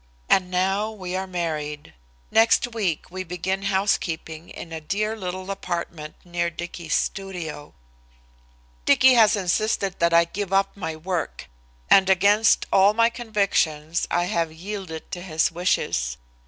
[0.27, 1.93] And now we are married!
[2.31, 7.75] Next week we begin housekeeping in a dear little apartment near Dicky's studio.
[8.85, 11.47] Dicky has insisted that I give up my work,
[11.87, 16.17] and against all my convictions I have yielded to his wishes.